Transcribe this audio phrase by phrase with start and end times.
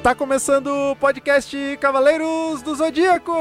[0.00, 3.34] Está começando o podcast Cavaleiros do Zodíaco!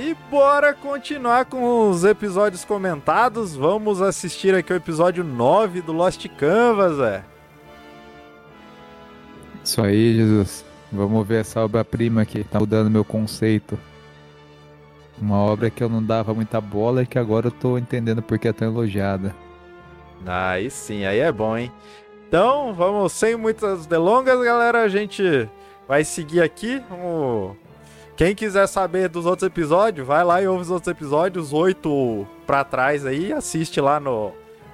[0.00, 3.56] E bora continuar com os episódios comentados.
[3.56, 7.24] Vamos assistir aqui o episódio 9 do Lost Canvas, é.
[9.64, 10.64] Isso aí, Jesus.
[10.92, 13.76] Vamos ver essa obra-prima que tá mudando meu conceito.
[15.20, 18.46] Uma obra que eu não dava muita bola e que agora eu tô entendendo porque
[18.46, 19.34] é tão elogiada.
[20.24, 21.72] Aí sim, aí é bom, hein?
[22.28, 24.82] Então, vamos sem muitas delongas, galera.
[24.82, 25.48] A gente
[25.88, 26.80] vai seguir aqui.
[26.90, 27.56] Vamos...
[28.16, 32.64] Quem quiser saber dos outros episódios, vai lá e ouve os outros episódios, oito pra
[32.64, 34.32] trás aí, assiste lá no,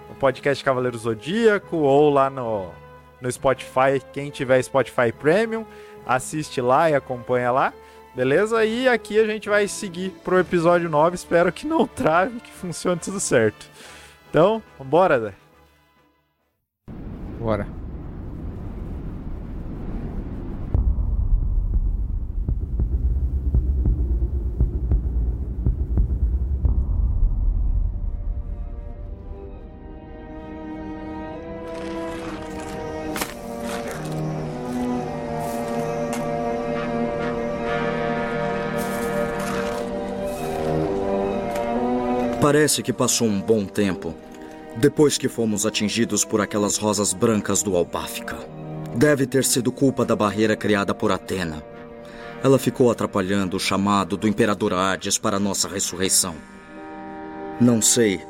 [0.08, 2.70] no podcast Cavaleiro Zodíaco ou lá no,
[3.20, 5.66] no Spotify, quem tiver Spotify Premium,
[6.06, 7.72] assiste lá e acompanha lá.
[8.14, 8.64] Beleza?
[8.64, 11.14] E aqui a gente vai seguir pro episódio 9.
[11.14, 13.69] Espero que não trave, que funcione tudo certo.
[14.30, 15.34] Então, vambora, Zé.
[17.38, 17.83] Bora.
[42.45, 44.14] Parece que passou um bom tempo
[44.77, 48.37] depois que fomos atingidos por aquelas rosas brancas do Albáfica.
[48.95, 51.65] Deve ter sido culpa da barreira criada por Atena.
[52.42, 56.34] Ela ficou atrapalhando o chamado do Imperador Hades para nossa ressurreição.
[57.59, 58.20] Não sei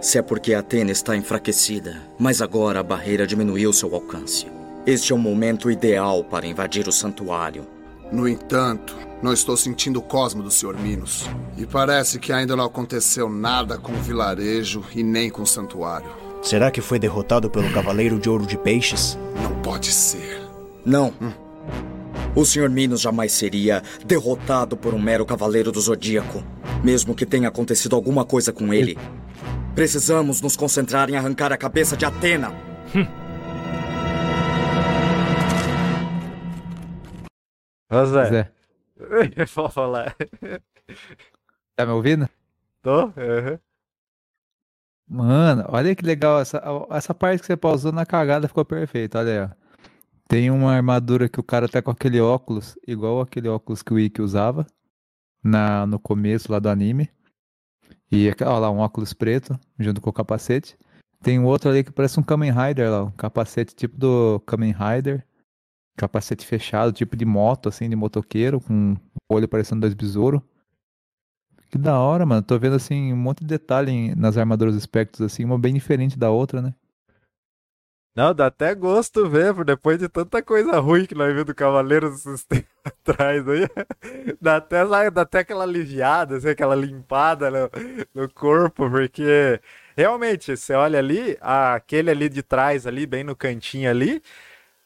[0.00, 4.46] se é porque Atena está enfraquecida, mas agora a barreira diminuiu seu alcance.
[4.86, 7.66] Este é o momento ideal para invadir o santuário.
[8.12, 10.76] No entanto, não estou sentindo o cosmo do Sr.
[10.78, 11.28] Minos.
[11.56, 16.10] E parece que ainda não aconteceu nada com o vilarejo e nem com o santuário.
[16.42, 19.18] Será que foi derrotado pelo Cavaleiro de Ouro de Peixes?
[19.42, 20.42] Não pode ser.
[20.84, 21.12] Não.
[21.20, 21.32] Hum.
[22.34, 22.68] O Sr.
[22.68, 26.44] Minos jamais seria derrotado por um mero Cavaleiro do Zodíaco,
[26.84, 28.98] mesmo que tenha acontecido alguma coisa com ele.
[29.74, 32.52] Precisamos nos concentrar em arrancar a cabeça de Atena.
[32.94, 33.06] Hum.
[38.06, 38.28] Zé.
[38.30, 38.55] Zé.
[39.54, 40.16] Vou falar.
[41.74, 42.28] Tá me ouvindo?
[42.82, 43.06] Tô?
[43.06, 43.58] Uhum.
[45.08, 46.40] Mano, olha que legal.
[46.40, 49.18] Essa, essa parte que você pausou na cagada ficou perfeita.
[49.18, 49.66] Olha aí, ó.
[50.28, 53.98] Tem uma armadura que o cara tá com aquele óculos, igual aquele óculos que o
[53.98, 54.66] Ikki usava
[55.42, 57.08] na, no começo lá do anime.
[58.10, 60.76] E olha lá, um óculos preto, junto com o capacete.
[61.22, 64.72] Tem um outro ali que parece um Kamen Rider lá, um capacete tipo do Kamen
[64.72, 65.25] Rider
[65.96, 68.96] capacete fechado, tipo de moto, assim, de motoqueiro, com
[69.30, 70.40] olho parecendo dois besouros.
[71.70, 72.42] Que da hora, mano.
[72.42, 76.30] Tô vendo, assim, um monte de detalhe nas armaduras espectros, assim, uma bem diferente da
[76.30, 76.74] outra, né?
[78.16, 82.08] Não, dá até gosto ver, depois de tanta coisa ruim que nós vimos do Cavaleiro
[82.08, 83.68] esses tempos atrás aí.
[84.40, 87.70] Dá até, dá até aquela aliviada, assim, aquela limpada no,
[88.14, 89.60] no corpo, porque
[89.96, 94.22] realmente, você olha ali, aquele ali de trás, ali, bem no cantinho ali,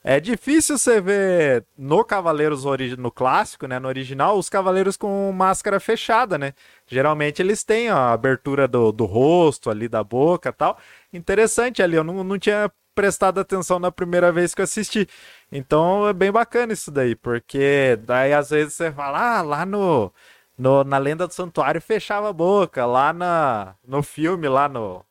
[0.03, 2.65] é difícil você ver no Cavaleiros
[2.97, 6.55] no clássico, né, no original, os cavaleiros com máscara fechada, né?
[6.87, 10.78] Geralmente eles têm a abertura do, do rosto ali, da boca tal.
[11.12, 15.06] Interessante ali, eu não, não tinha prestado atenção na primeira vez que eu assisti.
[15.53, 20.12] Então é bem bacana isso daí, porque daí às vezes você fala, ah, lá no,
[20.56, 25.05] no na Lenda do Santuário fechava a boca, lá na, no filme, lá no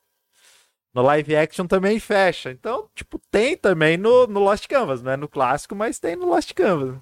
[0.93, 2.51] no live action também fecha.
[2.51, 6.27] Então, tipo, tem também no, no Lost Canvas, não é no clássico, mas tem no
[6.27, 6.97] Lost Canvas.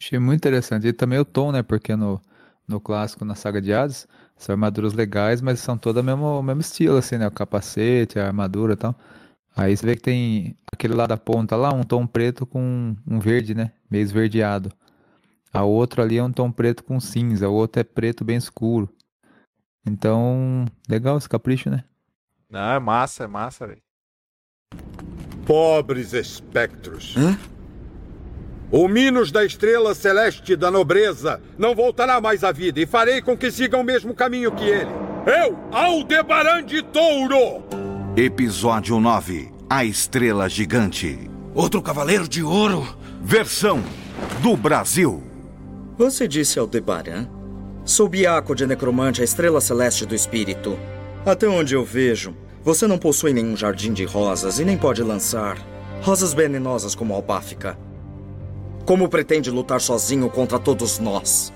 [0.00, 0.86] Achei muito interessante.
[0.86, 1.62] E também o tom, né?
[1.62, 2.20] Porque no,
[2.66, 6.60] no clássico, na saga de Hades, são armaduras legais, mas são todas o mesmo, mesmo
[6.62, 7.26] estilo, assim, né?
[7.28, 8.94] O capacete, a armadura e tal.
[9.56, 13.20] Aí você vê que tem aquele lá da ponta lá, um tom preto com um
[13.20, 13.72] verde, né?
[13.90, 14.72] Meio esverdeado.
[15.52, 18.88] A outra ali é um tom preto com cinza, o outro é preto bem escuro.
[19.86, 21.84] Então, legal esse capricho, né?
[22.48, 23.82] Não, é massa, é massa, velho.
[25.46, 27.14] Pobres espectros.
[27.16, 27.38] Hã?
[28.70, 33.36] O Minos da Estrela Celeste da Nobreza não voltará mais à vida e farei com
[33.36, 34.90] que siga o mesmo caminho que ele.
[35.26, 37.64] Eu, Aldebaran de Touro!
[38.16, 41.28] Episódio 9 A Estrela Gigante.
[41.52, 42.96] Outro Cavaleiro de Ouro.
[43.20, 43.82] Versão
[44.40, 45.22] do Brasil.
[45.98, 47.26] Você disse Aldebaran?
[47.90, 50.78] Sou Biaco de Necromante, a estrela celeste do espírito.
[51.26, 55.58] Até onde eu vejo, você não possui nenhum jardim de rosas e nem pode lançar
[56.00, 57.76] rosas venenosas como a albáfica.
[58.86, 61.52] Como pretende lutar sozinho contra todos nós?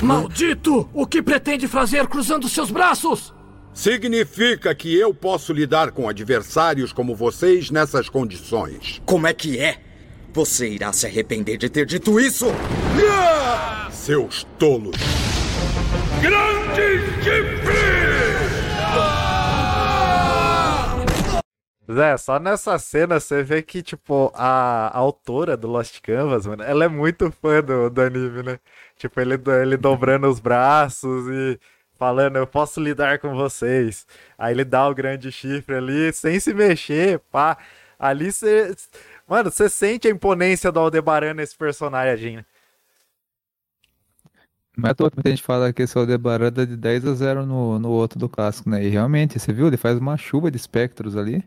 [0.00, 0.88] Maldito!
[0.94, 3.34] O que pretende fazer cruzando seus braços?
[3.74, 9.02] Significa que eu posso lidar com adversários como vocês nessas condições.
[9.04, 9.85] Como é que é?
[10.36, 12.44] Você irá se arrepender de ter dito isso?
[13.90, 14.94] Seus tolos!
[16.20, 18.36] Grandes chifres!
[21.90, 26.62] Zé, só nessa cena você vê que, tipo, a, a autora do Lost Canvas, mano,
[26.64, 28.58] ela é muito fã do, do anime, né?
[28.98, 31.58] Tipo, ele, ele dobrando os braços e
[31.98, 34.06] falando, eu posso lidar com vocês.
[34.36, 37.56] Aí ele dá o grande chifre ali, sem se mexer, pá.
[37.98, 38.74] Ali você.
[39.26, 42.44] Mano, você sente a imponência do Aldebaran nesse personagem, né?
[44.76, 47.46] Mas é toa que a gente fala que esse Aldebaran dá de 10 a 0
[47.46, 48.84] no, no outro do clássico, né?
[48.84, 49.66] E realmente, você viu?
[49.66, 51.42] Ele faz uma chuva de espectros ali.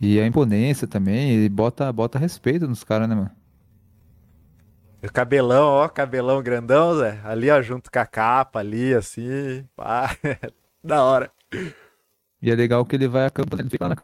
[0.00, 3.30] E a imponência também, ele bota, bota respeito nos caras, né, mano?
[5.02, 7.20] O cabelão, ó, cabelão grandão, Zé.
[7.24, 9.64] Ali, ó, junto com a capa ali, assim.
[9.76, 10.16] Pá.
[10.82, 11.30] da hora.
[12.40, 13.96] E é legal que ele vai acampando, ele fica lá na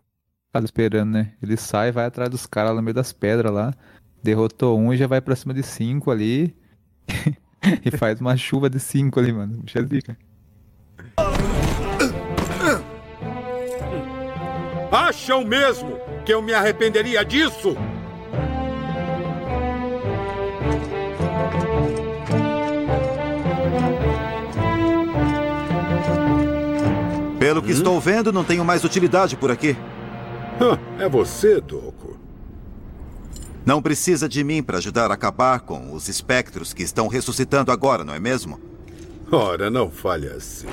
[0.55, 1.33] casa esperando, né?
[1.43, 3.75] Ele sai, vai atrás dos caras no meio das pedras lá.
[4.23, 6.55] Derrotou um e já vai pra cima de cinco ali.
[7.85, 9.59] e faz uma chuva de cinco ali, mano.
[9.59, 10.17] Bicho é zica.
[14.93, 17.77] Acham mesmo que eu me arrependeria disso?
[27.41, 27.77] Pelo que hum?
[27.77, 29.77] estou vendo, não tenho mais utilidade por aqui.
[30.99, 32.19] É você, Doco.
[33.65, 38.05] Não precisa de mim para ajudar a acabar com os espectros que estão ressuscitando agora,
[38.05, 38.61] não é mesmo?
[39.33, 40.67] Ora, não fale assim.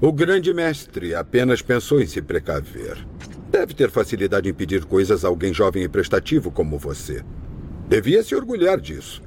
[0.00, 3.06] O grande mestre apenas pensou em se precaver.
[3.50, 7.22] Deve ter facilidade em pedir coisas a alguém jovem e prestativo como você.
[7.88, 9.22] Devia se orgulhar disso.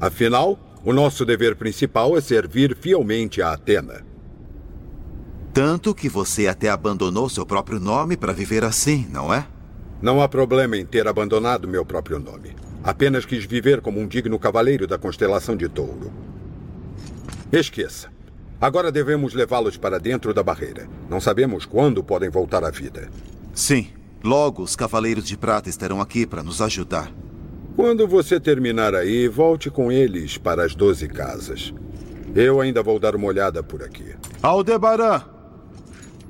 [0.00, 4.06] Afinal, o nosso dever principal é servir fielmente a Atena.
[5.56, 9.46] Tanto que você até abandonou seu próprio nome para viver assim, não é?
[10.02, 12.54] Não há problema em ter abandonado meu próprio nome.
[12.84, 16.12] Apenas quis viver como um digno cavaleiro da constelação de Touro.
[17.50, 18.10] Esqueça.
[18.60, 20.86] Agora devemos levá-los para dentro da barreira.
[21.08, 23.08] Não sabemos quando podem voltar à vida.
[23.54, 23.88] Sim.
[24.22, 27.10] Logo, os Cavaleiros de Prata estarão aqui para nos ajudar.
[27.74, 31.72] Quando você terminar aí, volte com eles para as Doze Casas.
[32.34, 34.14] Eu ainda vou dar uma olhada por aqui.
[34.42, 35.35] Aldebaran!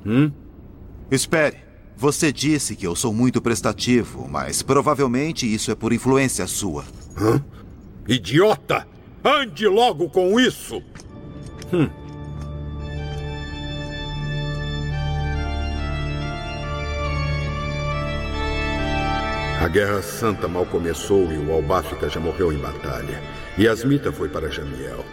[0.06, 0.30] Hum?
[1.10, 1.56] Espere.
[1.96, 6.84] Você disse que eu sou muito prestativo, mas provavelmente isso é por influência sua.
[7.18, 7.42] Hã?
[8.06, 8.86] Idiota!
[9.24, 10.82] Ande logo com isso!
[11.72, 11.88] Hum.
[19.60, 23.20] A Guerra Santa mal começou e o Albáfica já morreu em batalha.
[23.58, 25.04] E Asmita foi para Jamiel.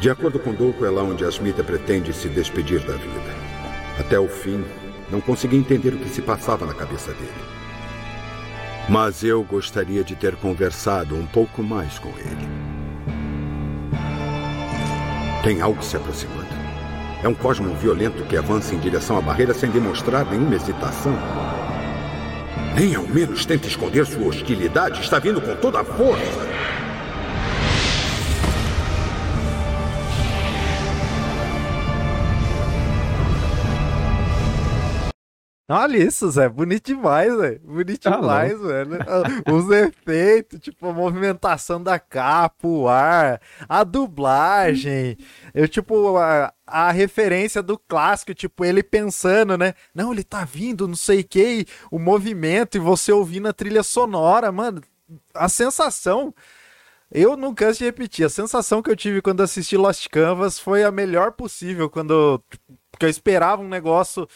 [0.00, 3.34] De acordo com Douco, é lá onde Asmita pretende se despedir da vida.
[3.98, 4.64] Até o fim,
[5.10, 7.30] não consegui entender o que se passava na cabeça dele.
[8.88, 12.48] Mas eu gostaria de ter conversado um pouco mais com ele.
[15.44, 16.48] Tem algo se aproximando.
[17.22, 21.14] É um cosmo violento que avança em direção à barreira sem demonstrar nenhuma hesitação.
[22.74, 25.02] Nem ao menos tenta esconder sua hostilidade.
[25.02, 26.48] Está vindo com toda a força.
[35.72, 36.48] Olha isso, Zé.
[36.48, 37.58] Bonito demais, Zé.
[37.60, 38.90] Bonito tá demais, velho.
[39.54, 45.16] Os efeitos, tipo, a movimentação da capa, o ar, a dublagem.
[45.54, 49.74] Eu, tipo, a, a referência do clássico, tipo, ele pensando, né?
[49.94, 53.84] Não, ele tá vindo, não sei o que, o movimento e você ouvindo a trilha
[53.84, 54.80] sonora, mano.
[55.32, 56.34] A sensação.
[57.12, 58.26] Eu não canso de repetir.
[58.26, 61.88] A sensação que eu tive quando assisti Lost Canvas foi a melhor possível.
[61.88, 62.42] Quando.
[62.90, 64.26] Porque eu esperava um negócio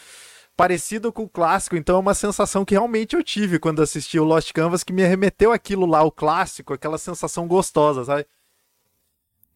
[0.55, 4.23] parecido com o clássico, então é uma sensação que realmente eu tive quando assisti o
[4.23, 8.25] Lost Canvas, que me remeteu aquilo lá, o clássico, aquela sensação gostosa, sabe?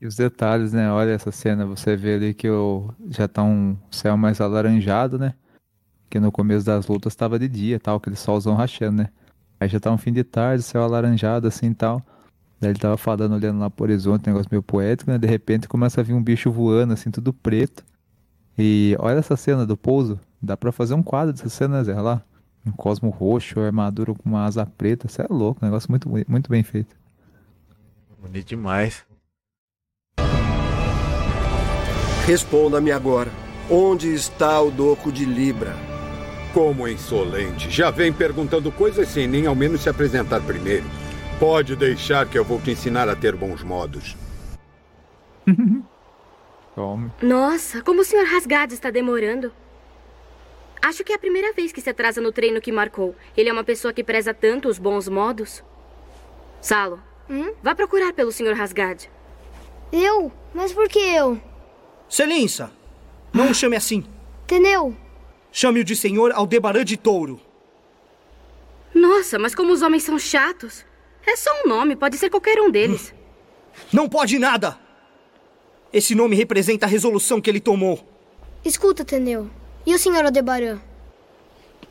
[0.01, 0.91] E os detalhes, né?
[0.91, 2.48] Olha essa cena, você vê ali que
[3.10, 5.34] já tá um céu mais alaranjado, né?
[6.10, 9.10] Que no começo das lutas tava de dia, tal, aquele solzão rachando, né?
[9.60, 12.01] Aí já tá um fim de tarde, céu alaranjado assim tal.
[12.62, 15.18] Daí ele tava falando, olhando lá pro horizonte, um negócio meio poético, né?
[15.18, 17.84] De repente começa a vir um bicho voando, assim, tudo preto.
[18.58, 20.20] E olha essa cena do pouso.
[20.41, 22.22] Dá pra fazer um quadro dessa cena, Zé, lá.
[22.65, 25.08] Um cosmo roxo, armadura com uma asa preta.
[25.08, 26.96] Isso é louco, um negócio muito, muito bem feito.
[28.22, 29.05] Bonito demais.
[32.25, 33.31] Responda-me agora.
[33.69, 35.74] Onde está o doco de Libra?
[36.53, 37.69] Como insolente.
[37.69, 40.86] Já vem perguntando coisas sem nem ao menos se apresentar primeiro.
[41.39, 44.17] Pode deixar que eu vou te ensinar a ter bons modos.
[46.75, 47.13] Calma.
[47.22, 48.25] Nossa, como o Sr.
[48.25, 49.51] Rasgado está demorando.
[50.81, 53.15] Acho que é a primeira vez que se atrasa no treino que marcou.
[53.36, 55.63] Ele é uma pessoa que preza tanto os bons modos.
[56.62, 57.53] Salo, hum?
[57.62, 58.53] vá procurar pelo Sr.
[58.53, 59.09] Rasgad.
[59.91, 60.31] Eu?
[60.53, 61.39] Mas por que eu?
[62.07, 62.71] Selinça,
[63.33, 64.05] não o chame assim.
[64.48, 64.95] Teneu.
[65.51, 67.39] Chame-o de Senhor Aldebaran de Touro.
[68.93, 70.86] Nossa, mas como os homens são chatos.
[71.25, 73.13] É só um nome, pode ser qualquer um deles.
[73.91, 74.79] Não pode nada!
[75.91, 78.00] Esse nome representa a resolução que ele tomou.
[78.63, 79.50] Escuta, Teneu.
[79.86, 80.25] E o Sr.
[80.25, 80.79] Aldebaran?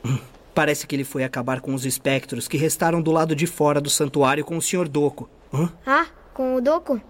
[0.53, 3.89] Parece que ele foi acabar com os espectros que restaram do lado de fora do
[3.89, 4.87] santuário com o Sr.
[4.87, 5.29] Doco.
[5.53, 5.71] Hã?
[5.85, 7.01] Ah, com o Doco?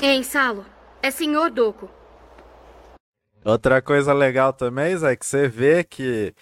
[0.00, 0.64] Em Salo,
[1.02, 1.50] é Sr.
[1.52, 1.90] Doco.
[3.44, 6.34] Outra coisa legal também, Zé, é que você vê que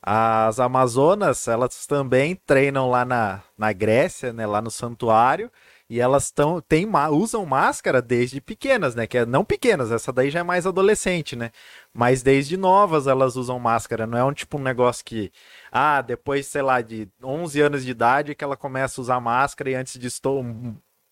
[0.00, 5.50] as Amazonas, elas também treinam lá na, na Grécia, né, lá no santuário,
[5.92, 9.06] e elas tão, tem, usam máscara desde pequenas, né?
[9.06, 11.50] Que é não pequenas, essa daí já é mais adolescente, né?
[11.92, 14.06] Mas desde novas elas usam máscara.
[14.06, 15.30] Não é um tipo um negócio que,
[15.70, 19.68] ah, depois, sei lá, de 11 anos de idade que ela começa a usar máscara
[19.68, 20.22] e antes disso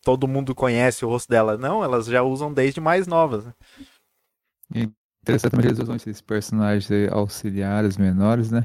[0.03, 1.59] todo, mundo conhece o rosto dela.
[1.59, 3.45] Não, elas já usam desde mais novas.
[3.45, 3.53] Né?
[5.23, 8.65] Interessante também eles usam esses personagens auxiliares menores, né?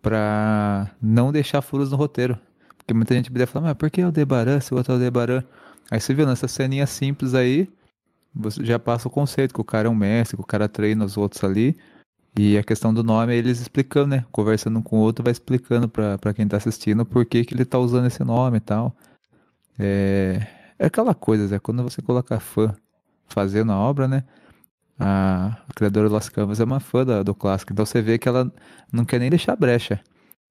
[0.00, 2.40] Pra não deixar furos no roteiro.
[2.86, 4.96] Porque muita gente poderia falar, mas por que o Aldebaran se o outro é o
[4.98, 5.42] Aldebaran?
[5.90, 7.68] Aí você viu, nessa ceninha simples aí,
[8.32, 11.04] você já passa o conceito, que o cara é um mestre, que o cara treina
[11.04, 11.76] os outros ali.
[12.38, 14.24] E a questão do nome é eles explicando, né?
[14.30, 17.54] Conversando um com o outro, vai explicando pra, pra quem tá assistindo por que, que
[17.54, 18.94] ele tá usando esse nome e tal.
[19.76, 20.46] É,
[20.78, 22.72] é aquela coisa, Zé, quando você coloca fã
[23.26, 24.22] fazendo a obra, né?
[24.98, 28.52] A, criadora Las Canvas é uma fã do clássico, então você vê que ela
[28.92, 30.00] não quer nem deixar brecha.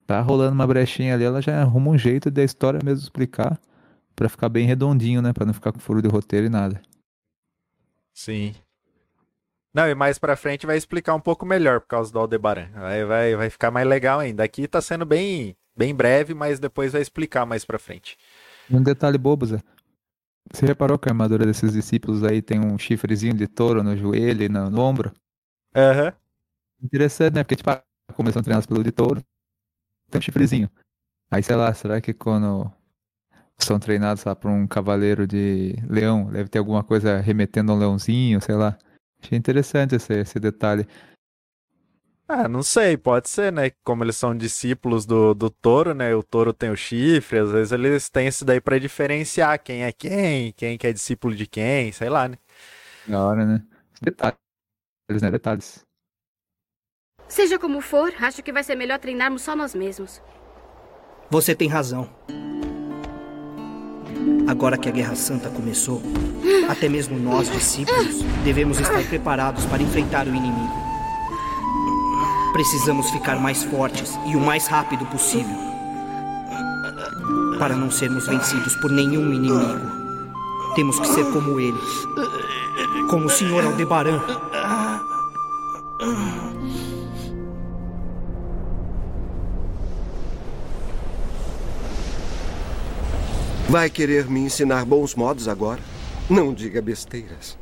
[0.05, 3.59] Tá rolando uma brechinha ali, ela já arruma um jeito da história mesmo explicar
[4.15, 5.33] para ficar bem redondinho, né?
[5.33, 6.81] Para não ficar com furo de roteiro e nada.
[8.13, 8.55] Sim.
[9.73, 12.69] Não, e mais pra frente vai explicar um pouco melhor por causa do Aldebaran.
[12.75, 14.43] Aí vai, vai ficar mais legal ainda.
[14.43, 18.17] Aqui tá sendo bem, bem breve, mas depois vai explicar mais pra frente.
[18.71, 19.61] Um detalhe bobo, Zé.
[20.53, 24.43] Você reparou que a armadura desses discípulos aí tem um chifrezinho de touro no joelho
[24.43, 25.11] e no, no ombro?
[25.75, 26.05] Aham.
[26.05, 26.11] Uhum.
[26.83, 27.43] Interessante, né?
[27.43, 27.69] Porque, tipo,
[28.13, 29.21] começam a treinar pelo de touro,
[30.15, 30.69] tem um chifrezinho.
[31.29, 32.71] Aí, sei lá, será que quando
[33.57, 37.79] são treinados lá por um cavaleiro de leão, deve ter alguma coisa remetendo a um
[37.79, 38.77] leãozinho, sei lá.
[39.21, 40.87] Achei interessante esse, esse detalhe.
[42.27, 43.71] Ah, não sei, pode ser, né?
[43.83, 46.15] Como eles são discípulos do, do touro, né?
[46.15, 49.91] O touro tem o chifre, às vezes eles têm isso daí para diferenciar quem é
[49.91, 52.37] quem, quem que é discípulo de quem, sei lá, né?
[53.07, 53.63] Da hora, né?
[54.01, 54.37] Detalhes,
[55.21, 55.29] né?
[55.29, 55.84] Detalhes.
[57.27, 60.21] Seja como for, acho que vai ser melhor treinarmos só nós mesmos.
[61.29, 62.07] Você tem razão.
[64.47, 66.01] Agora que a Guerra Santa começou,
[66.69, 70.85] até mesmo nós, discípulos, devemos estar preparados para enfrentar o inimigo.
[72.53, 75.55] Precisamos ficar mais fortes e o mais rápido possível.
[77.57, 80.05] Para não sermos vencidos por nenhum inimigo.
[80.75, 82.07] Temos que ser como eles.
[83.09, 83.65] Como o Sr.
[83.65, 84.21] Aldebaran.
[93.69, 95.81] Vai querer me ensinar bons modos agora?
[96.29, 97.57] Não diga besteiras.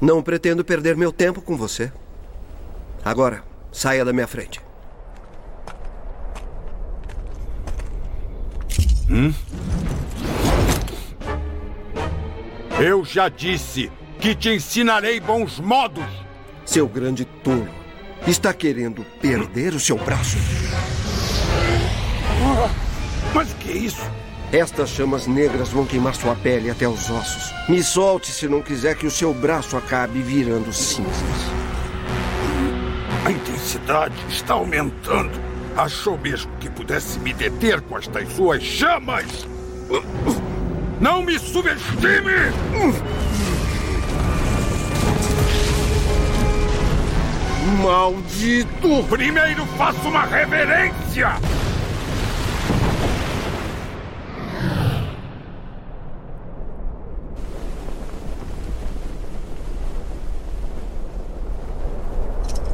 [0.00, 1.92] Não pretendo perder meu tempo com você.
[3.04, 3.42] Agora,
[3.72, 4.60] Saia da minha frente.
[9.08, 9.32] Hum?
[12.78, 13.90] Eu já disse
[14.20, 16.04] que te ensinarei bons modos.
[16.66, 17.68] Seu grande tolo
[18.26, 20.36] está querendo perder o seu braço.
[23.34, 24.02] mas o que é isso?
[24.52, 27.54] Estas chamas negras vão queimar sua pele até os ossos.
[27.70, 31.14] Me solte se não quiser que o seu braço acabe virando cinzas.
[33.24, 35.40] A intensidade está aumentando.
[35.74, 39.24] Achou mesmo que pudesse me deter com estas suas chamas?
[41.00, 42.52] Não me subestime!
[47.82, 49.02] Maldito!
[49.08, 51.40] Primeiro faça uma reverência!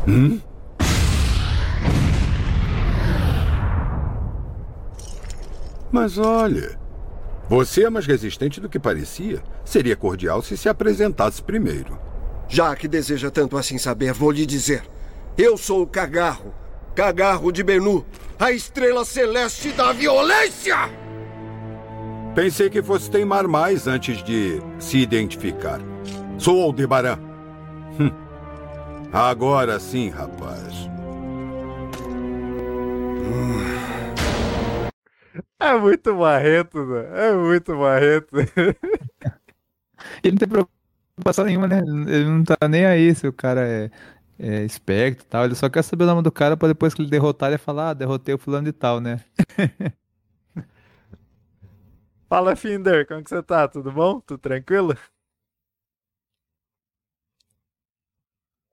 [0.08, 0.40] Hum?
[5.92, 6.78] Mas olha,
[7.48, 9.42] você é mais resistente do que parecia.
[9.64, 11.98] Seria cordial se se apresentasse primeiro.
[12.48, 14.82] Já que deseja tanto assim saber, vou lhe dizer.
[15.36, 16.54] Eu sou o Cagarro.
[16.94, 18.04] Cagarro de Benu,
[18.40, 20.76] a estrela celeste da violência!
[22.34, 25.80] Pensei que fosse teimar mais antes de se identificar.
[26.38, 27.18] Sou Aldebaran.
[28.00, 28.27] Hum.
[29.12, 30.88] Agora sim, rapaz.
[35.60, 37.28] É muito marrento, né?
[37.28, 38.28] É muito marrento.
[40.22, 41.78] Ele não tem preocupação nenhuma, né?
[41.78, 43.90] Ele não tá nem aí se o cara é,
[44.38, 45.44] é espectro e tal.
[45.44, 47.90] Ele só quer saber o nome do cara pra depois que ele derrotar, ele falar,
[47.90, 49.20] ah, derrotei o fulano de tal, né?
[52.28, 53.66] Fala, Finder, como que você tá?
[53.66, 54.20] Tudo bom?
[54.20, 54.94] Tudo tranquilo?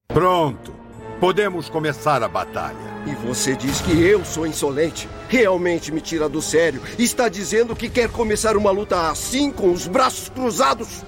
[0.08, 0.74] Pronto.
[1.20, 2.96] Podemos começar a batalha.
[3.06, 5.10] E você diz que eu sou insolente?
[5.28, 6.82] Realmente me tira do sério.
[6.98, 11.04] Está dizendo que quer começar uma luta assim, com os braços cruzados?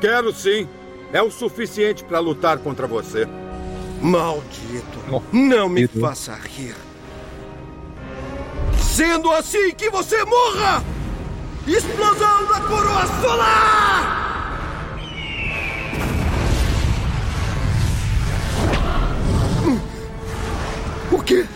[0.00, 0.68] Quero sim.
[1.12, 3.28] É o suficiente para lutar contra você.
[4.00, 4.98] Maldito.
[5.32, 6.74] Não me faça rir.
[8.80, 10.82] Sendo assim, que você morra!
[11.66, 14.41] Explosão da coroa solar!
[21.12, 21.46] O quê?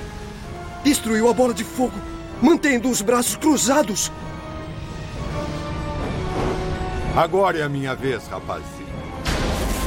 [0.85, 1.99] Destruiu a bola de fogo,
[2.43, 4.13] mantendo os braços cruzados.
[7.17, 8.87] Agora é a minha vez, rapazinho.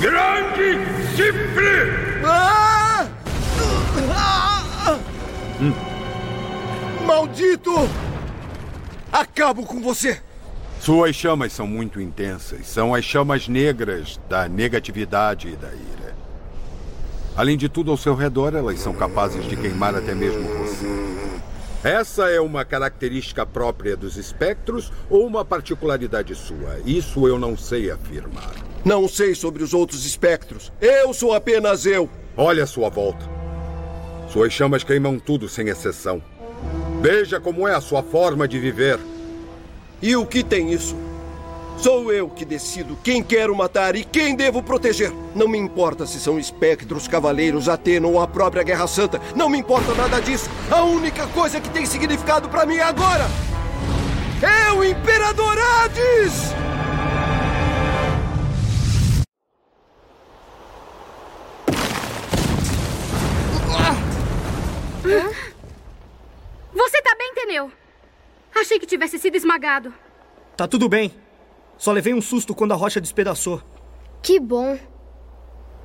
[0.02, 0.86] Grande
[1.16, 2.26] chifre!
[2.26, 3.08] Ah!
[5.62, 5.74] Hum.
[7.06, 7.76] Maldito!
[9.12, 10.20] Acabo com você!
[10.80, 12.66] Suas chamas são muito intensas.
[12.66, 15.99] São as chamas negras da negatividade e da ira.
[17.40, 20.86] Além de tudo, ao seu redor, elas são capazes de queimar até mesmo você.
[21.82, 26.82] Essa é uma característica própria dos espectros ou uma particularidade sua?
[26.86, 28.52] Isso eu não sei afirmar.
[28.84, 30.70] Não sei sobre os outros espectros.
[30.82, 32.10] Eu sou apenas eu.
[32.36, 33.26] Olha à sua volta.
[34.28, 36.22] Suas chamas queimam tudo sem exceção.
[37.02, 39.00] Veja como é a sua forma de viver.
[40.02, 40.94] E o que tem isso?
[41.82, 45.14] Sou eu que decido quem quero matar e quem devo proteger.
[45.34, 49.22] Não me importa se são espectros, cavaleiros, Atena ou a própria Guerra Santa.
[49.34, 50.50] Não me importa nada disso.
[50.70, 53.26] A única coisa que tem significado para mim agora
[54.42, 56.54] é o Imperador Hades!
[66.74, 67.72] Você tá bem, Teneu?
[68.54, 69.94] Achei que tivesse sido esmagado.
[70.58, 71.29] Tá tudo bem.
[71.80, 73.64] Só levei um susto quando a rocha despedaçou.
[74.22, 74.78] Que bom.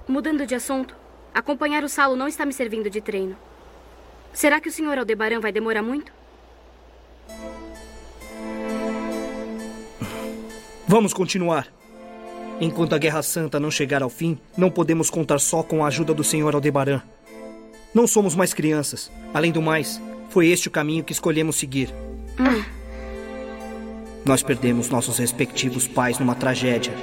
[0.09, 0.94] Mudando de assunto,
[1.33, 3.37] acompanhar o Salo não está me servindo de treino.
[4.33, 4.98] Será que o Sr.
[4.98, 6.12] Aldebaran vai demorar muito?
[10.88, 11.68] Vamos continuar.
[12.61, 16.12] Enquanto a Guerra Santa não chegar ao fim, não podemos contar só com a ajuda
[16.12, 16.57] do Sr.
[16.57, 17.00] Aldebaran.
[17.94, 19.12] Não somos mais crianças.
[19.33, 21.94] Além do mais, foi este o caminho que escolhemos seguir.
[22.38, 22.73] Hum.
[24.24, 26.94] Nós perdemos nossos respectivos pais numa tragédia.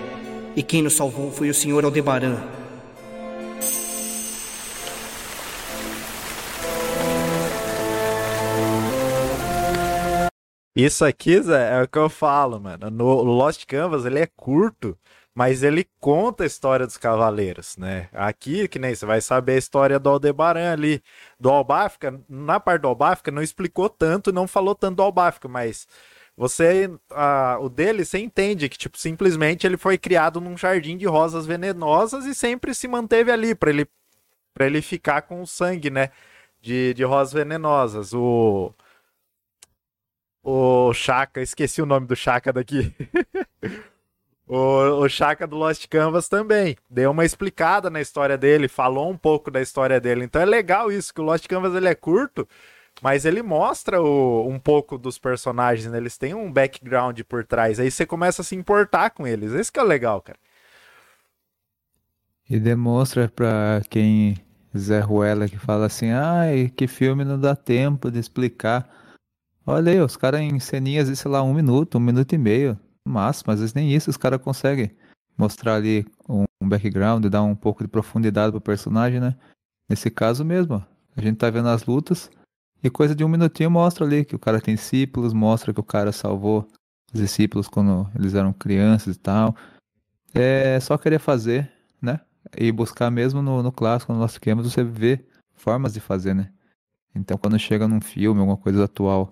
[0.55, 1.85] E quem nos salvou foi o Sr.
[1.85, 2.37] Aldebaran.
[10.75, 12.89] Isso aqui, Zé, é o que eu falo, mano.
[12.89, 14.97] No Lost Canvas, ele é curto,
[15.35, 18.09] mas ele conta a história dos cavaleiros, né?
[18.13, 21.03] Aqui, que nem você vai saber a história do Aldebaran ali.
[21.39, 25.85] Do Albáfica, na parte do Albáfica, não explicou tanto, não falou tanto do Albáfica, mas
[26.35, 26.89] você,
[27.59, 32.25] o dele, você entende que, tipo, simplesmente ele foi criado num jardim de rosas venenosas
[32.25, 33.87] e sempre se manteve ali para ele,
[34.59, 36.09] ele ficar com o sangue, né?
[36.61, 38.13] De, de rosas venenosas.
[38.13, 38.73] O
[40.43, 42.93] o Chaka, esqueci o nome do Chaka daqui.
[44.47, 49.17] o, o Chaka do Lost Canvas também deu uma explicada na história dele, falou um
[49.17, 50.25] pouco da história dele.
[50.25, 52.47] Então é legal isso, que o Lost Canvas ele é curto,
[53.01, 55.97] mas ele mostra o, um pouco dos personagens, né?
[55.97, 57.79] eles têm um background por trás.
[57.79, 59.53] Aí você começa a se importar com eles.
[59.53, 60.37] Esse que é o legal, cara.
[62.47, 64.37] E demonstra pra quem
[64.77, 68.89] Zé Ruela que fala assim, ai, que filme não dá tempo de explicar.
[69.65, 73.13] Olha aí, os caras em ceninhas sei lá, um minuto, um minuto e meio, no
[73.13, 74.91] máximo, às vezes nem isso os caras conseguem
[75.37, 79.35] mostrar ali um, um background, dar um pouco de profundidade pro personagem, né?
[79.89, 80.85] Nesse caso mesmo,
[81.15, 82.29] a gente tá vendo as lutas
[82.83, 85.83] e coisa de um minutinho mostra ali que o cara tem discípulos, mostra que o
[85.83, 86.67] cara salvou
[87.13, 89.55] os discípulos quando eles eram crianças e tal.
[90.33, 92.19] É só querer fazer, né?
[92.57, 96.51] E buscar mesmo no, no clássico, no Lost Canvas, você vê formas de fazer, né?
[97.13, 99.29] Então quando chega num filme, alguma coisa atual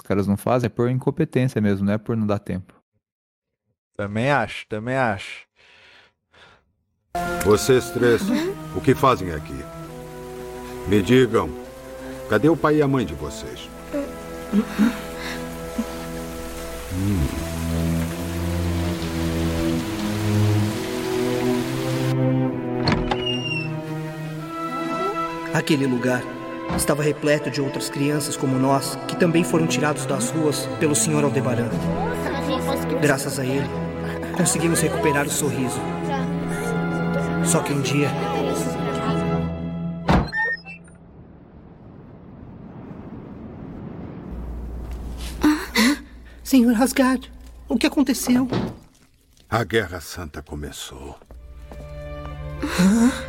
[0.00, 2.72] os caras não fazem, é por incompetência mesmo, não é por não dar tempo.
[3.94, 5.46] Também acho, também acho.
[7.44, 8.22] Vocês três,
[8.74, 9.52] o que fazem aqui?
[10.88, 11.50] Me digam,
[12.30, 13.68] cadê o pai e a mãe de vocês?
[14.54, 14.62] Hum.
[25.52, 26.22] Aquele lugar
[26.76, 31.24] estava repleto de outras crianças como nós, que também foram tirados das ruas pelo Sr.
[31.24, 31.68] Aldebaran.
[33.02, 33.68] Graças a ele,
[34.36, 35.80] conseguimos recuperar o sorriso.
[37.44, 38.08] Só que um dia.
[46.50, 47.30] Senhor Rasgard,
[47.68, 48.48] o que aconteceu?
[49.48, 51.16] A Guerra Santa começou.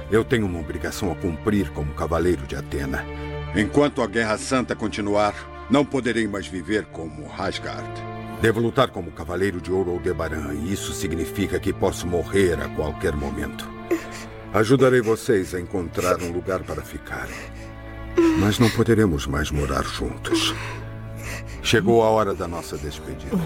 [0.10, 3.06] Eu tenho uma obrigação a cumprir como cavaleiro de Atena.
[3.56, 5.36] Enquanto a Guerra Santa continuar,
[5.70, 7.94] não poderei mais viver como Rasgard.
[8.42, 13.16] Devo lutar como cavaleiro de ouro Aldebaran, e isso significa que posso morrer a qualquer
[13.16, 13.70] momento.
[14.52, 17.28] Ajudarei vocês a encontrar um lugar para ficar.
[18.40, 20.56] Mas não poderemos mais morar juntos.
[21.64, 23.38] Chegou a hora da nossa despedida.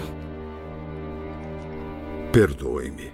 [2.32, 3.12] Perdoe-me.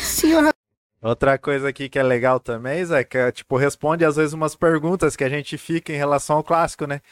[0.00, 0.54] Senhora.
[1.02, 4.56] Outra coisa aqui que é legal também, Zé, que é, tipo, responde às vezes umas
[4.56, 7.02] perguntas que a gente fica em relação ao clássico, né?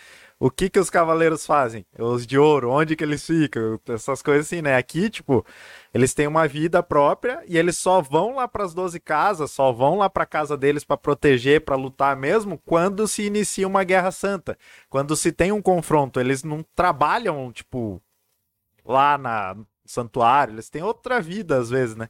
[0.45, 1.87] O que que os cavaleiros fazem?
[1.97, 3.79] Os de ouro, onde que eles ficam?
[3.89, 4.75] Essas coisas assim, né?
[4.75, 5.47] Aqui, tipo,
[5.95, 9.71] eles têm uma vida própria e eles só vão lá para as 12 casas, só
[9.71, 14.11] vão lá para casa deles para proteger, para lutar mesmo, quando se inicia uma guerra
[14.11, 14.59] santa.
[14.91, 18.03] Quando se tem um confronto, eles não trabalham, tipo,
[18.85, 22.09] lá na no santuário, eles têm outra vida às vezes, né?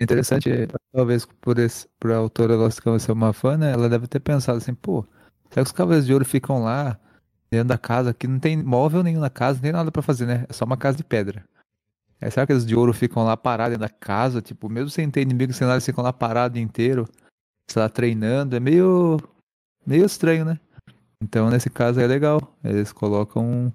[0.00, 0.50] Interessante,
[0.92, 3.72] talvez por, esse, por a autora ela ser uma fã, né?
[3.72, 5.04] Ela deve ter pensado assim, pô,
[5.50, 6.98] será que os cavaleiros de ouro ficam lá
[7.50, 10.46] dentro da casa, que não tem móvel nenhum na casa, nem nada para fazer, né?
[10.48, 11.44] É só uma casa de pedra.
[12.20, 15.10] É, será que os de ouro ficam lá parados dentro da casa, tipo, mesmo sem
[15.10, 17.08] ter inimigo, sem nada, eles ficam lá parados inteiro,
[17.68, 18.56] sei lá, treinando?
[18.56, 19.18] É meio,
[19.86, 20.60] meio estranho, né?
[21.22, 22.40] Então, nesse caso é legal.
[22.62, 23.72] Eles colocam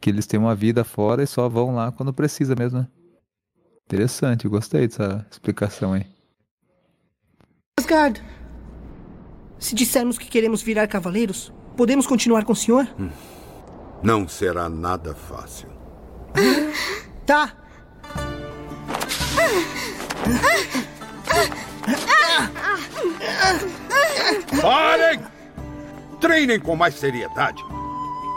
[0.00, 2.88] que eles têm uma vida fora e só vão lá quando precisa mesmo, né?
[3.86, 6.06] Interessante, gostei dessa explicação aí.
[7.78, 8.22] Asgard,
[9.58, 12.88] se dissermos que queremos virar cavaleiros, podemos continuar com o senhor?
[14.02, 15.68] Não será nada fácil.
[17.26, 17.52] Tá.
[24.60, 25.20] Parem!
[26.20, 27.62] Treinem com mais seriedade.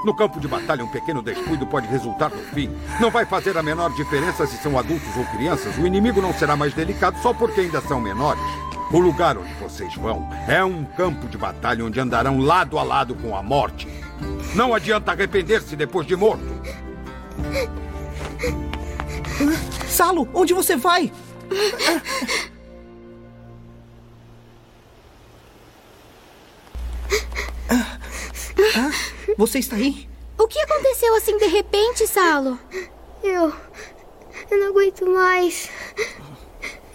[0.07, 2.73] No campo de batalha, um pequeno descuido pode resultar no fim.
[2.97, 5.77] Não vai fazer a menor diferença se são adultos ou crianças.
[5.77, 8.41] O inimigo não será mais delicado só porque ainda são menores.
[8.89, 13.15] O lugar onde vocês vão é um campo de batalha onde andarão lado a lado
[13.15, 13.85] com a morte.
[14.55, 16.45] Não adianta arrepender-se depois de morto.
[19.89, 21.11] Salo, onde você vai?
[28.73, 28.91] Ah,
[29.37, 30.09] você está aí?
[30.37, 32.59] O que aconteceu assim de repente, Salo?
[33.23, 33.53] Eu.
[34.49, 35.69] Eu não aguento mais.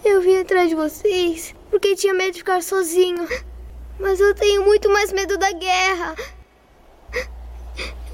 [0.05, 3.27] Eu vim atrás de vocês porque tinha medo de ficar sozinho.
[3.99, 6.15] Mas eu tenho muito mais medo da guerra.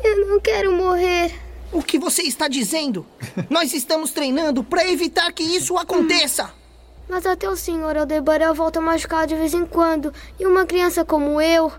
[0.05, 1.35] Eu não quero morrer.
[1.73, 3.07] O que você está dizendo?
[3.51, 6.53] Nós estamos treinando para evitar que isso aconteça.
[7.09, 10.13] Mas até o senhor Aldebaran volta machucado de vez em quando.
[10.39, 11.73] E uma criança como eu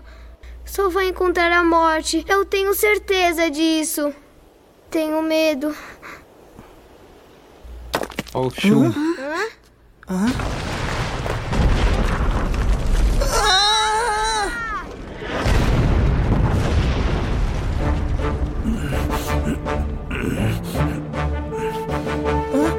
[0.70, 2.24] só vai encontrar a morte.
[2.28, 4.14] Eu tenho certeza disso.
[4.88, 5.74] Tenho medo.
[8.32, 8.86] Ó o.
[8.86, 9.48] Hã?
[10.08, 10.26] Hã?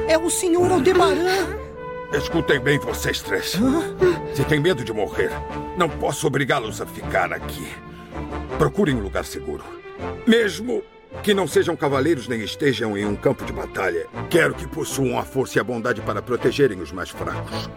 [0.08, 1.61] É o senhor Aldebaran.
[2.12, 3.58] Escutem bem, vocês três.
[4.34, 5.30] Se tem medo de morrer,
[5.78, 7.66] não posso obrigá-los a ficar aqui.
[8.58, 9.64] Procurem um lugar seguro.
[10.26, 10.82] Mesmo
[11.22, 15.22] que não sejam cavaleiros nem estejam em um campo de batalha, quero que possuam a
[15.22, 17.70] força e a bondade para protegerem os mais fracos.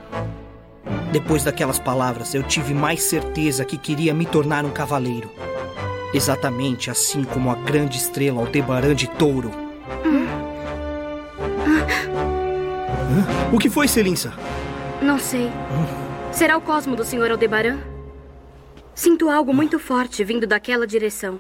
[1.12, 5.32] Depois daquelas palavras, eu tive mais certeza que queria me tornar um cavaleiro.
[6.14, 9.52] Exatamente assim como a grande estrela Aldebaran de Touro.
[13.54, 14.34] O que foi, Selinsa?
[15.02, 15.52] Não sei.
[16.32, 17.32] Será o cosmo do Sr.
[17.32, 17.80] Aldebaran?
[18.94, 21.40] Sinto algo muito forte vindo daquela direção.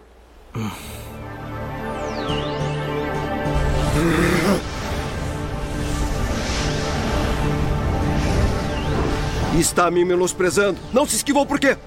[9.58, 10.78] Está me menosprezando.
[10.94, 11.78] Não se esquivou por quê?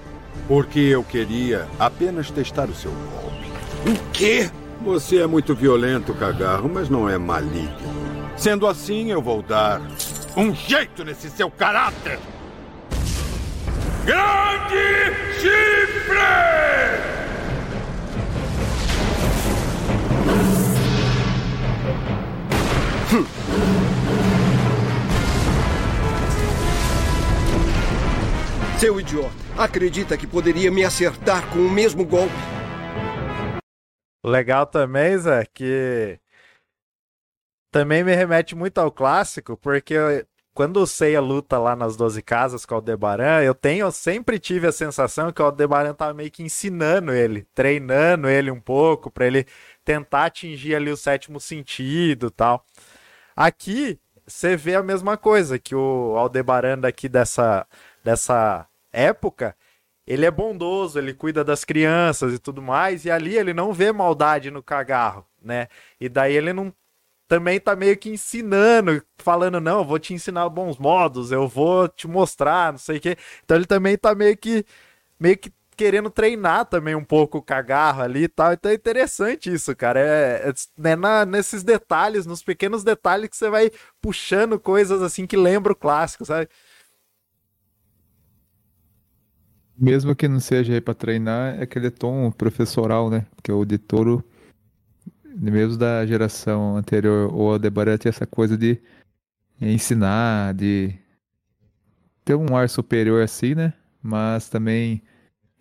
[0.47, 3.47] Porque eu queria apenas testar o seu golpe.
[3.87, 4.49] O quê?
[4.83, 7.77] Você é muito violento, cagarro, mas não é maligno.
[8.35, 9.81] Sendo assim, eu vou dar
[10.39, 12.17] um jeito nesse seu caráter.
[14.05, 16.19] Grande Chifre!
[28.79, 32.33] Seu idiota, acredita que poderia me acertar com o mesmo golpe?
[34.23, 36.17] Legal também, Zé, que
[37.71, 40.25] também me remete muito ao clássico, porque
[40.59, 44.37] quando o Seiya luta lá nas 12 casas com o Aldebaran, eu tenho, eu sempre
[44.37, 49.09] tive a sensação que o Aldebaran tava meio que ensinando ele, treinando ele um pouco
[49.09, 49.45] para ele
[49.85, 52.65] tentar atingir ali o sétimo sentido, tal.
[53.33, 57.65] Aqui você vê a mesma coisa que o Aldebaran daqui dessa
[58.03, 59.55] dessa época,
[60.05, 63.93] ele é bondoso, ele cuida das crianças e tudo mais, e ali ele não vê
[63.93, 65.69] maldade no cagarro, né?
[66.01, 66.73] E daí ele não
[67.29, 71.87] também tá meio que ensinando, falando, não, eu vou te ensinar bons modos, eu vou
[71.87, 73.15] te mostrar, não sei o quê.
[73.45, 74.65] Então ele também tá meio que
[75.19, 78.51] meio que querendo treinar também um pouco o cagarro ali e tal.
[78.53, 79.99] Então é interessante isso, cara.
[79.99, 85.27] É, é né, na, nesses detalhes, nos pequenos detalhes que você vai puxando coisas assim
[85.27, 86.49] que lembra o clássico, sabe?
[89.77, 93.25] Mesmo que não seja aí pra treinar, é aquele tom professoral, né?
[93.35, 94.23] Porque o de touro
[95.35, 98.81] mesmo da geração anterior, o Aldebaran tinha essa coisa de
[99.61, 100.93] ensinar, de
[102.25, 103.73] ter um ar superior assim, né?
[104.01, 105.01] Mas também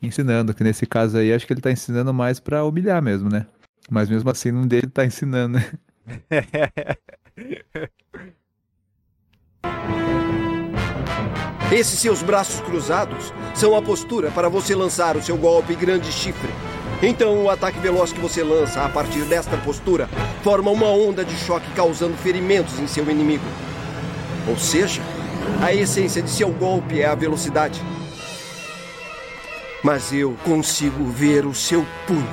[0.03, 3.47] ensinando, que nesse caso aí acho que ele tá ensinando mais para humilhar mesmo, né?
[3.91, 5.71] Mas mesmo assim não dele tá ensinando, né?
[11.71, 16.49] Esses seus braços cruzados são a postura para você lançar o seu golpe grande chifre.
[17.03, 20.09] Então, o ataque veloz que você lança a partir desta postura
[20.43, 23.45] forma uma onda de choque causando ferimentos em seu inimigo.
[24.49, 25.01] Ou seja,
[25.63, 27.81] a essência de seu golpe é a velocidade.
[29.83, 32.29] Mas eu consigo ver o seu punho.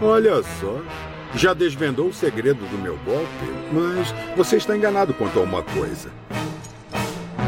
[0.00, 0.80] Olha só.
[1.34, 6.10] Já desvendou o segredo do meu golpe, mas você está enganado quanto a uma coisa.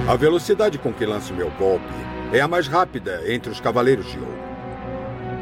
[0.06, 1.84] A velocidade com que lanço meu golpe
[2.32, 4.41] é a mais rápida entre os Cavaleiros de Ouro.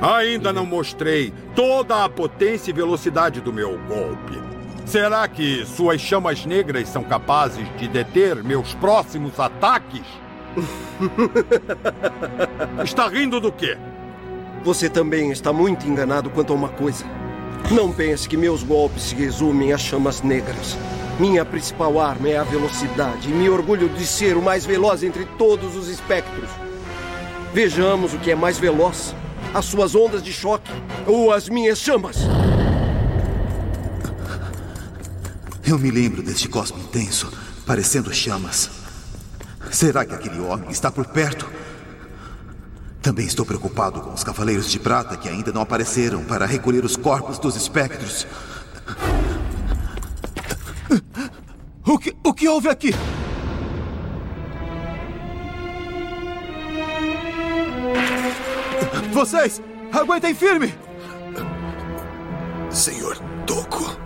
[0.00, 4.40] Ainda não mostrei toda a potência e velocidade do meu golpe.
[4.86, 10.06] Será que suas chamas negras são capazes de deter meus próximos ataques?
[12.82, 13.76] está rindo do quê?
[14.64, 17.04] Você também está muito enganado quanto a uma coisa.
[17.70, 20.78] Não pense que meus golpes se resumem a chamas negras.
[21.18, 25.26] Minha principal arma é a velocidade e me orgulho de ser o mais veloz entre
[25.36, 26.48] todos os espectros.
[27.52, 29.14] Vejamos o que é mais veloz
[29.54, 30.70] as suas ondas de choque
[31.06, 32.18] ou as minhas chamas.
[35.64, 37.32] Eu me lembro deste cosmo intenso,
[37.66, 38.70] parecendo chamas.
[39.70, 41.48] Será que aquele homem está por perto?
[43.00, 46.96] Também estou preocupado com os Cavaleiros de Prata que ainda não apareceram para recolher os
[46.96, 48.26] corpos dos espectros.
[51.86, 52.94] O que, o que houve aqui?
[59.12, 59.60] Vocês!
[59.92, 60.74] Aguentem firme!
[62.70, 63.96] Senhor Toco,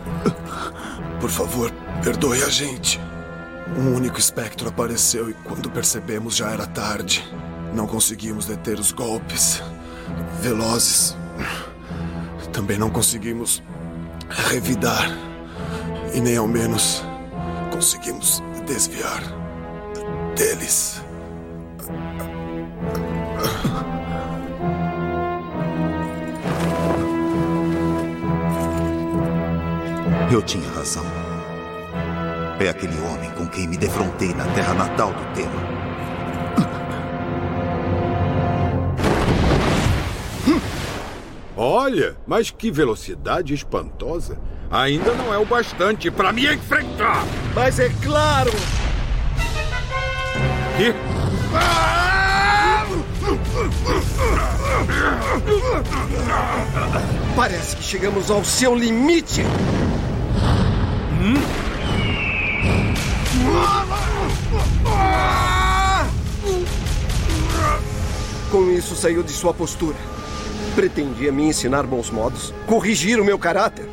[1.21, 1.71] por favor,
[2.03, 2.99] perdoe a gente.
[3.77, 7.23] Um único espectro apareceu e quando percebemos já era tarde.
[7.75, 9.63] Não conseguimos deter os golpes
[10.41, 11.17] velozes.
[12.53, 13.63] Também não conseguimos
[14.29, 15.11] revidar.
[16.15, 17.03] E nem ao menos
[17.71, 19.23] conseguimos desviar
[20.37, 21.03] deles.
[30.35, 31.05] Eu tinha razão.
[32.59, 35.63] É aquele homem com quem me defrontei na terra natal do tema.
[41.57, 44.37] Olha, mas que velocidade espantosa.
[44.73, 47.25] Ainda não é o bastante para me enfrentar.
[47.55, 48.51] Mas é claro!
[50.77, 50.93] Que?
[57.37, 59.45] Parece que chegamos ao seu limite.
[68.51, 69.97] Com isso, saiu de sua postura.
[70.75, 73.89] Pretendia me ensinar bons modos, corrigir o meu caráter.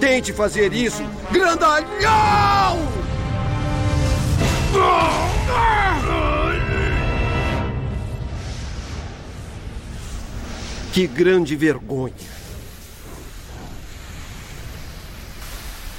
[0.00, 2.88] Tente fazer isso, grandalhão!
[10.92, 12.33] Que grande vergonha!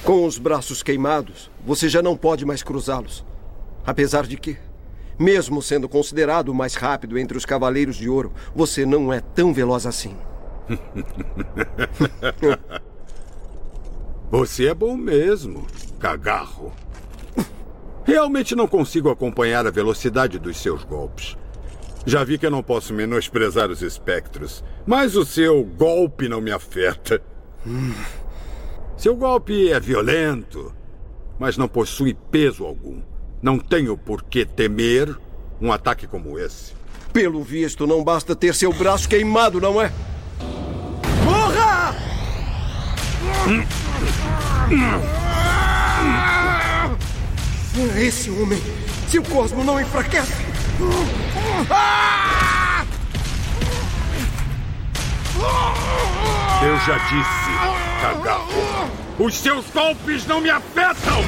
[0.05, 3.25] Com os braços queimados, você já não pode mais cruzá-los.
[3.83, 4.55] Apesar de que,
[5.17, 9.51] mesmo sendo considerado o mais rápido entre os Cavaleiros de Ouro, você não é tão
[9.51, 10.15] veloz assim.
[14.31, 15.67] Você é bom mesmo,
[15.99, 16.73] cagarro.
[18.03, 21.37] Realmente não consigo acompanhar a velocidade dos seus golpes.
[22.05, 26.51] Já vi que eu não posso menosprezar os espectros, mas o seu golpe não me
[26.51, 27.21] afeta.
[28.97, 30.73] Seu golpe é violento,
[31.37, 33.01] mas não possui peso algum.
[33.41, 35.15] Não tenho por que temer
[35.61, 36.73] um ataque como esse.
[37.11, 39.91] Pelo visto, não basta ter seu braço queimado, não é?
[41.23, 41.95] Morra!
[47.97, 48.61] Esse homem,
[49.09, 50.33] se o cosmo não enfraquece.
[56.63, 58.89] Eu já disse, cagarro.
[59.19, 61.21] Os seus golpes não me afetam!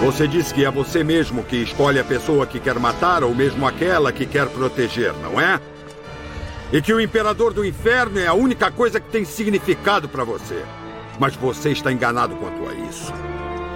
[0.00, 3.66] Você disse que é você mesmo que escolhe a pessoa que quer matar ou mesmo
[3.66, 5.58] aquela que quer proteger, não é?
[6.72, 10.62] E que o Imperador do Inferno é a única coisa que tem significado para você.
[11.18, 13.12] Mas você está enganado quanto a isso.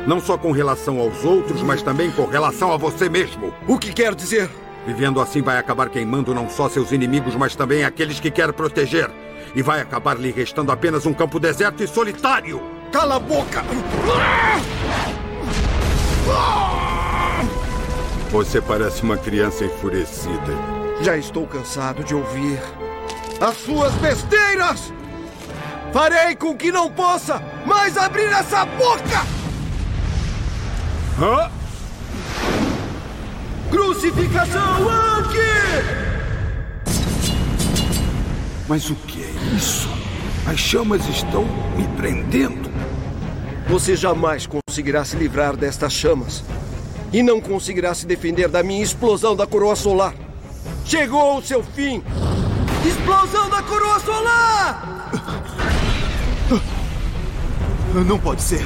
[0.06, 3.54] Não só com relação aos outros, mas também com relação a você mesmo.
[3.66, 4.50] O que quer dizer?
[4.86, 9.10] Vivendo assim vai acabar queimando não só seus inimigos, mas também aqueles que quer proteger.
[9.54, 12.62] E vai acabar lhe restando apenas um campo deserto e solitário.
[12.92, 13.62] Cala a boca!
[18.30, 20.54] Você parece uma criança enfurecida.
[21.02, 22.60] Já estou cansado de ouvir
[23.40, 24.92] as suas besteiras!
[25.92, 29.26] Farei com que não possa mais abrir essa boca!
[31.20, 31.59] Hã?
[33.70, 36.10] Crucificação aqui!
[38.68, 39.88] Mas o que é isso?
[40.46, 41.44] As chamas estão
[41.76, 42.70] me prendendo.
[43.68, 46.42] Você jamais conseguirá se livrar destas chamas.
[47.12, 50.14] E não conseguirá se defender da minha explosão da coroa solar.
[50.84, 52.02] Chegou o seu fim!
[52.86, 55.10] Explosão da coroa solar!
[58.06, 58.64] Não pode ser.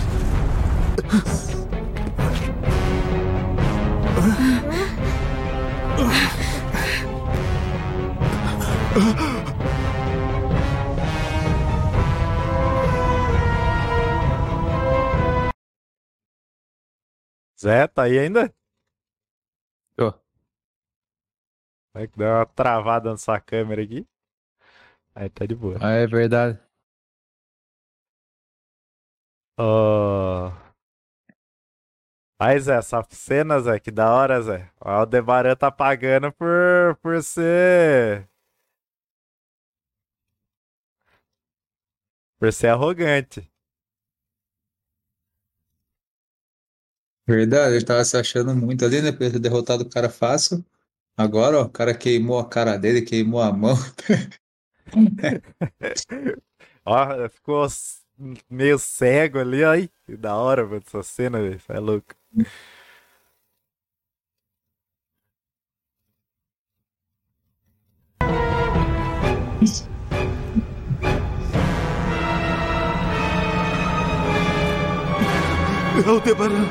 [17.61, 18.54] Zé, tá aí ainda?
[19.96, 20.12] Tô.
[21.92, 24.07] Vai que deu uma travada na sua câmera aqui.
[25.14, 25.78] Aí tá de boa.
[25.80, 26.59] Ah, é verdade.
[29.59, 30.63] Oh.
[32.46, 34.70] Aí, Zé, essa cena, Zé, que da hora, Zé.
[34.78, 38.28] O Aldebaran tá pagando por, por ser.
[42.38, 43.50] Por ser arrogante.
[47.26, 49.11] Verdade, ele tava se achando muito ali, né?
[49.11, 50.62] Por ter derrotado o cara fácil.
[51.16, 53.74] Agora, ó, o cara queimou a cara dele, queimou a mão.
[56.85, 57.66] Ó, ficou
[58.50, 59.88] meio cego ali, aí.
[60.04, 61.59] Que da hora, mano, essa cena, velho.
[61.70, 62.23] É louco.
[76.07, 76.64] Aldebaran!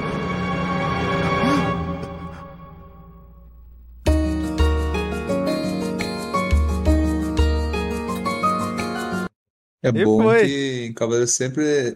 [9.82, 10.46] É E bom foi.
[10.46, 11.96] que Cavaleiro sempre,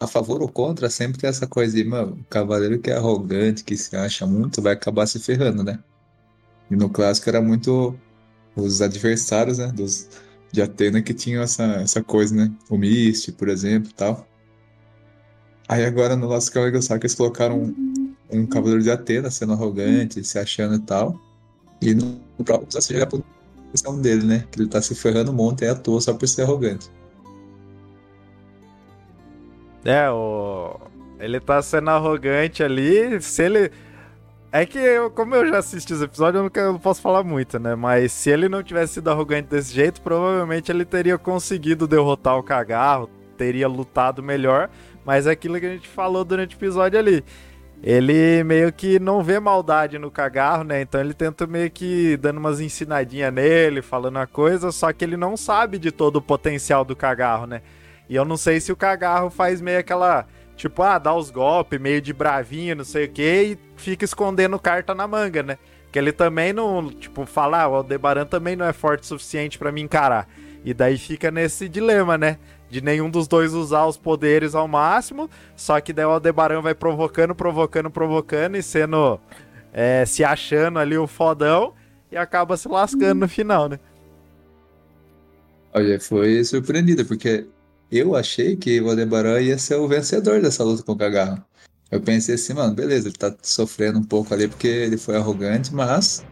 [0.00, 3.64] a favor ou contra, sempre tem essa coisa de, mano, o cavaleiro que é arrogante,
[3.64, 5.78] que se acha muito, vai acabar se ferrando, né?
[6.70, 7.98] E no clássico era muito
[8.56, 10.08] os adversários, né, dos,
[10.52, 12.52] de Atena que tinham essa, essa coisa, né?
[12.70, 14.26] O Mist, por exemplo, tal.
[15.68, 19.54] Aí agora no Lost Cavaleiro do Saco eles colocaram um, um cavaleiro de Atena sendo
[19.54, 21.18] arrogante, se achando e tal.
[21.80, 24.46] E no próprio já posição dele, né?
[24.50, 26.90] Que ele tá se ferrando um monte aí à toa só por ser arrogante.
[29.84, 30.80] É, o...
[31.20, 33.20] ele tá sendo arrogante ali.
[33.20, 33.70] Se ele.
[34.50, 37.58] É que, eu, como eu já assisti os episódios, eu eu não posso falar muito,
[37.58, 37.74] né?
[37.74, 42.42] Mas se ele não tivesse sido arrogante desse jeito, provavelmente ele teria conseguido derrotar o
[42.42, 44.70] Cagarro, teria lutado melhor.
[45.04, 47.24] Mas é aquilo que a gente falou durante o episódio ali.
[47.82, 50.80] Ele meio que não vê maldade no Cagarro, né?
[50.80, 55.16] Então ele tenta meio que dando umas ensinadinhas nele, falando a coisa, só que ele
[55.18, 57.60] não sabe de todo o potencial do Cagarro, né?
[58.08, 60.26] E eu não sei se o Cagarro faz meio aquela.
[60.56, 64.58] Tipo, ah, dá os golpes, meio de bravinho, não sei o quê, e fica escondendo
[64.58, 65.58] carta na manga, né?
[65.90, 66.90] Que ele também não.
[66.90, 70.28] Tipo, fala, ah, o Aldebaran também não é forte o suficiente pra me encarar.
[70.64, 72.38] E daí fica nesse dilema, né?
[72.70, 75.28] De nenhum dos dois usar os poderes ao máximo.
[75.56, 79.20] Só que daí o Aldebaran vai provocando, provocando, provocando e sendo.
[79.72, 81.74] é, se achando ali o fodão.
[82.10, 83.80] E acaba se lascando no final, né?
[85.72, 87.46] Olha, foi surpreendida, porque
[87.90, 91.44] eu achei que o Aldebaran ia ser o vencedor dessa luta com o Cagarro.
[91.90, 95.72] Eu pensei assim, mano, beleza, ele tá sofrendo um pouco ali porque ele foi arrogante,
[95.74, 96.24] mas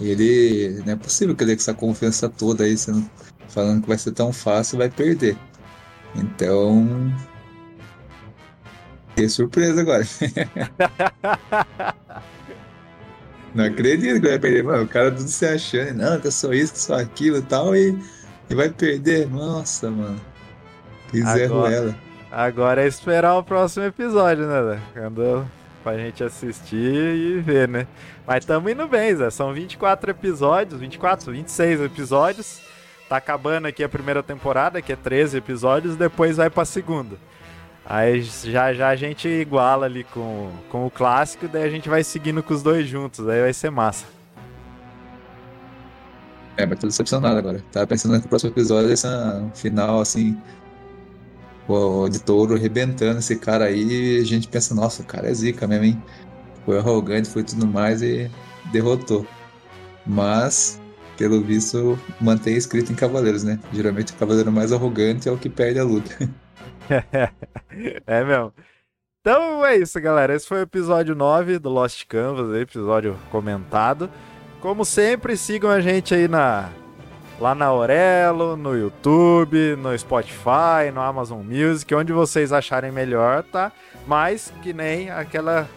[0.00, 0.82] ele.
[0.86, 3.08] Não é possível que ele com essa confiança toda aí, sendo,
[3.48, 5.36] falando que vai ser tão fácil, vai perder.
[6.14, 7.12] Então.
[9.08, 10.06] Fiquei surpreso agora.
[13.54, 14.64] não acredito que vai perder.
[14.64, 17.42] Mano, o cara tudo se achando, não, que eu sou isso, que sou aquilo e
[17.42, 17.98] tal, e,
[18.48, 19.28] e vai perder.
[19.28, 20.31] Nossa, mano.
[21.12, 21.94] Que Zé Ruela.
[22.30, 24.80] Agora é esperar o próximo episódio, né?
[24.94, 25.46] Quando
[25.84, 27.86] pra gente assistir e ver, né?
[28.26, 29.28] Mas tamo indo bem, Zé.
[29.30, 32.60] São 24 episódios, 24, 26 episódios.
[33.08, 37.16] Tá acabando aqui a primeira temporada, que é 13 episódios, depois vai pra segunda.
[37.84, 42.02] Aí já já a gente iguala ali com, com o clássico, daí a gente vai
[42.02, 44.06] seguindo com os dois juntos, aí vai ser massa.
[46.56, 47.62] É, mas tô decepcionado agora.
[47.70, 49.06] Tava pensando no próximo episódio, esse
[49.54, 50.38] final, assim,
[52.08, 55.66] de touro arrebentando esse cara aí, e a gente pensa, nossa, o cara é zica
[55.66, 56.02] mesmo, hein?
[56.64, 58.30] Foi arrogante, foi tudo mais e
[58.70, 59.26] derrotou.
[60.06, 60.80] Mas,
[61.16, 63.58] pelo visto, mantém escrito em Cavaleiros, né?
[63.72, 66.10] Geralmente o cavaleiro mais arrogante é o que perde a luta.
[68.06, 68.52] é mesmo.
[69.20, 70.34] Então é isso, galera.
[70.34, 74.10] Esse foi o episódio 9 do Lost Canvas, episódio comentado.
[74.60, 76.70] Como sempre, sigam a gente aí na
[77.40, 83.72] lá na Aurelo, no YouTube, no Spotify, no Amazon Music, onde vocês acharem melhor, tá?
[84.06, 85.68] Mas que nem aquela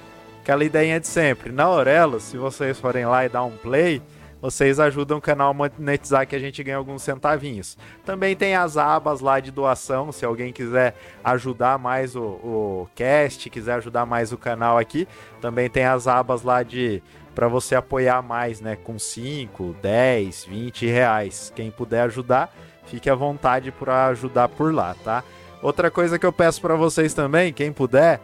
[0.41, 1.51] aquela ideinha de sempre.
[1.51, 3.99] Na Aurelo, se vocês forem lá e dar um play,
[4.39, 7.75] vocês ajudam o canal a monetizar que a gente ganha alguns centavinhos.
[8.05, 10.93] Também tem as abas lá de doação, se alguém quiser
[11.23, 15.07] ajudar mais o, o cast, quiser ajudar mais o canal aqui,
[15.41, 17.01] também tem as abas lá de
[17.35, 18.77] para você apoiar mais, né?
[18.81, 21.51] Com 5, 10, 20 reais.
[21.53, 22.55] Quem puder ajudar,
[22.85, 25.23] fique à vontade para ajudar por lá, tá?
[25.61, 28.21] Outra coisa que eu peço para vocês também, quem puder,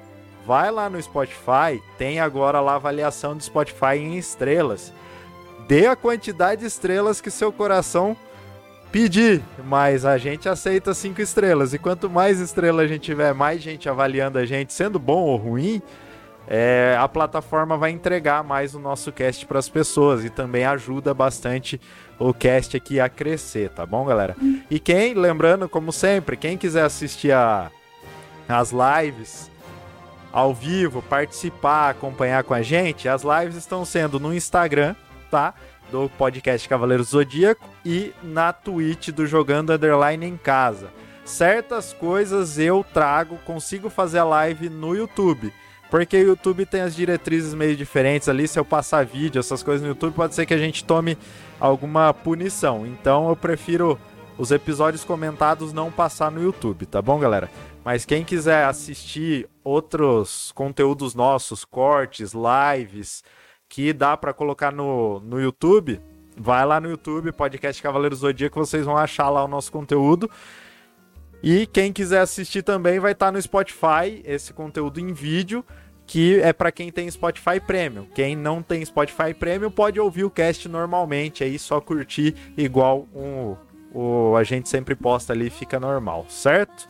[0.47, 4.93] vai lá no Spotify, tem agora lá avaliação do Spotify em estrelas.
[5.67, 8.15] Dê a quantidade de estrelas que seu coração
[8.91, 11.73] pedir, mas a gente aceita cinco estrelas.
[11.73, 15.37] E quanto mais estrelas a gente tiver, mais gente avaliando a gente, sendo bom ou
[15.37, 15.81] ruim,
[16.47, 21.13] é, a plataforma vai entregar mais o nosso cast para as pessoas e também ajuda
[21.13, 21.79] bastante
[22.19, 24.35] o cast aqui a crescer, tá bom, galera?
[24.69, 27.71] E quem, lembrando, como sempre, quem quiser assistir a,
[28.47, 29.49] as lives
[30.31, 34.95] ao vivo, participar, acompanhar com a gente, as lives estão sendo no Instagram,
[35.29, 35.53] tá?
[35.91, 40.89] Do podcast Cavaleiros Zodíaco e na Twitch do Jogando Underline em Casa.
[41.25, 45.53] Certas coisas eu trago, consigo fazer a live no YouTube.
[45.91, 48.47] Porque o YouTube tem as diretrizes meio diferentes ali.
[48.47, 51.17] Se eu passar vídeo, essas coisas no YouTube, pode ser que a gente tome
[51.59, 52.87] alguma punição.
[52.87, 53.99] Então eu prefiro
[54.37, 57.51] os episódios comentados não passar no YouTube, tá bom, galera?
[57.83, 63.21] Mas quem quiser assistir outros conteúdos nossos, cortes, lives,
[63.67, 65.99] que dá para colocar no, no YouTube,
[66.37, 70.31] vai lá no YouTube, podcast Cavaleiros Zodíaco, vocês vão achar lá o nosso conteúdo.
[71.43, 75.65] E quem quiser assistir também vai estar tá no Spotify, esse conteúdo em vídeo
[76.11, 78.05] que é para quem tem Spotify Premium.
[78.13, 83.55] Quem não tem Spotify Premium pode ouvir o cast normalmente, aí só curtir igual um,
[83.93, 86.85] o a gente sempre posta ali, fica normal, certo?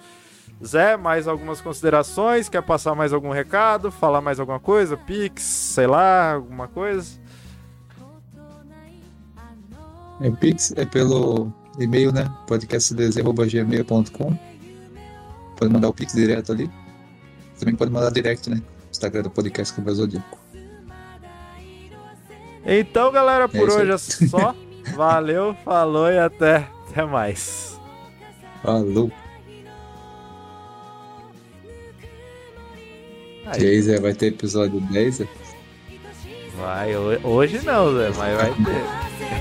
[0.65, 2.49] Zé, mais algumas considerações?
[2.49, 3.91] Quer passar mais algum recado?
[3.91, 4.97] Falar mais alguma coisa?
[4.97, 7.19] Pix, sei lá, alguma coisa?
[10.19, 12.31] É, Pix é pelo e-mail, né?
[12.47, 14.37] podcastdz.gmail.com
[15.57, 16.69] Pode mandar o Pix direto ali.
[17.59, 18.61] Também pode mandar direct, né?
[18.89, 20.39] Instagram do podcast com o Zodíaco.
[22.65, 24.55] Então, galera, por é hoje é só.
[24.95, 27.79] Valeu, falou e até, até mais.
[28.63, 29.11] Falou.
[33.59, 35.15] E aí, Zé, vai ter episódio 10?
[35.15, 35.27] Zé?
[36.57, 39.40] Vai, hoje não, Zé, mas vai ter.